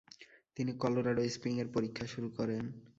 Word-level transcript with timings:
তিনি 0.57 0.71
Colorado 0.81 1.23
Spring 1.35 1.53
এর 1.59 1.67
পরীক্ষা 1.75 2.05
শুরু 2.13 2.27
করেন। 2.37 2.63